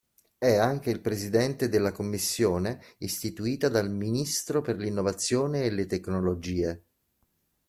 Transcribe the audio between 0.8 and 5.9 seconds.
il Presidente della commissione istituita dal Ministro per l'Innovazione e le